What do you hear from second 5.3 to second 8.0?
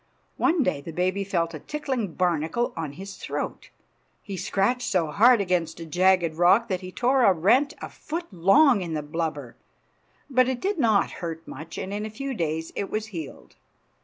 against a jagged rock that he tore a rent a